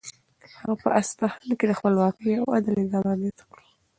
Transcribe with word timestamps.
هغه 0.59 0.73
په 0.81 0.89
اصفهان 0.99 1.49
کې 1.57 1.65
د 1.67 1.71
خپلواکۍ 1.79 2.31
او 2.39 2.45
عدل 2.57 2.73
نظام 2.83 3.03
رامنځته 3.09 3.43
کړ. 3.51 3.59